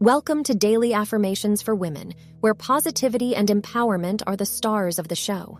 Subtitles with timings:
[0.00, 5.14] Welcome to Daily Affirmations for Women, where positivity and empowerment are the stars of the
[5.14, 5.58] show.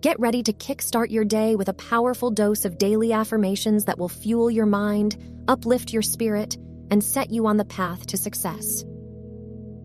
[0.00, 4.08] Get ready to kickstart your day with a powerful dose of daily affirmations that will
[4.08, 6.56] fuel your mind, uplift your spirit,
[6.90, 8.82] and set you on the path to success.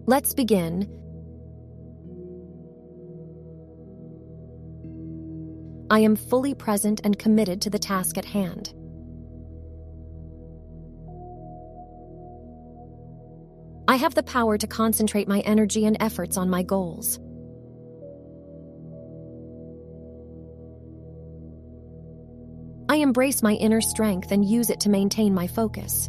[0.05, 0.83] Let's begin.
[5.89, 8.73] I am fully present and committed to the task at hand.
[13.91, 17.19] I have the power to concentrate my energy and efforts on my goals.
[22.87, 26.07] I embrace my inner strength and use it to maintain my focus.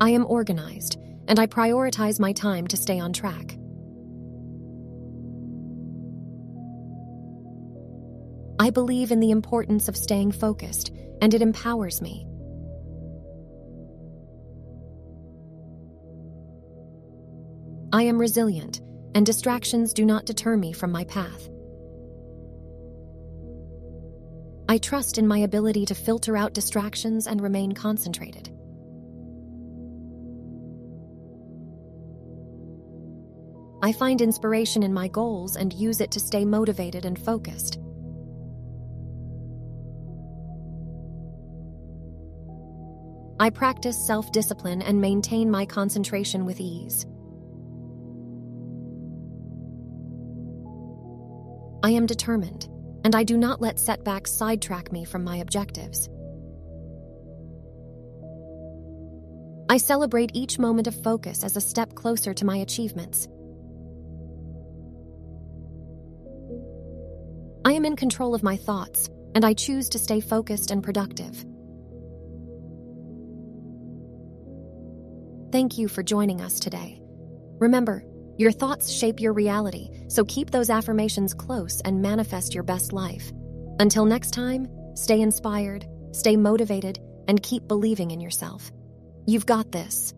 [0.00, 3.58] I am organized, and I prioritize my time to stay on track.
[8.60, 12.27] I believe in the importance of staying focused, and it empowers me.
[17.92, 18.82] I am resilient,
[19.14, 21.48] and distractions do not deter me from my path.
[24.68, 28.50] I trust in my ability to filter out distractions and remain concentrated.
[33.82, 37.78] I find inspiration in my goals and use it to stay motivated and focused.
[43.40, 47.06] I practice self discipline and maintain my concentration with ease.
[51.82, 52.68] I am determined,
[53.04, 56.08] and I do not let setbacks sidetrack me from my objectives.
[59.70, 63.28] I celebrate each moment of focus as a step closer to my achievements.
[67.64, 71.44] I am in control of my thoughts, and I choose to stay focused and productive.
[75.52, 77.00] Thank you for joining us today.
[77.58, 78.04] Remember,
[78.38, 83.32] your thoughts shape your reality, so keep those affirmations close and manifest your best life.
[83.80, 88.70] Until next time, stay inspired, stay motivated, and keep believing in yourself.
[89.26, 90.14] You've got this.